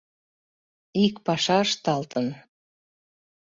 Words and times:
Ик 1.03 1.15
паша 1.25 1.57
ышталтын. 1.65 2.27